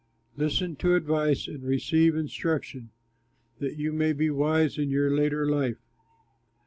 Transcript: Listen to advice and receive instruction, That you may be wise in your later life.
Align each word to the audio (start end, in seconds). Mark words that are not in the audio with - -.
Listen 0.35 0.75
to 0.77 0.95
advice 0.95 1.47
and 1.47 1.61
receive 1.61 2.15
instruction, 2.15 2.89
That 3.59 3.77
you 3.77 3.93
may 3.93 4.13
be 4.13 4.31
wise 4.31 4.79
in 4.79 4.89
your 4.89 5.15
later 5.15 5.47
life. 5.47 5.85